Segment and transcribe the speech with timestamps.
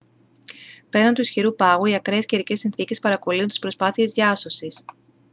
[0.89, 4.83] πέραν του ισχυρού πάγου οι ακραίες καιρικές συνθήκες παρακωλύουν τις προσπάθειες διάσωσης